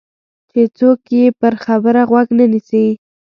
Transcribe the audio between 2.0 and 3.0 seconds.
غوږ نه نیسي.